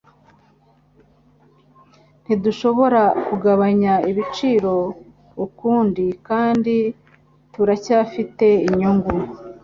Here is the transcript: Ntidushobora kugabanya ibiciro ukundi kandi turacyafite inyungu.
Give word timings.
Ntidushobora 2.25 3.03
kugabanya 3.27 3.93
ibiciro 4.09 4.75
ukundi 5.45 6.05
kandi 6.27 6.75
turacyafite 7.53 8.47
inyungu. 8.67 9.11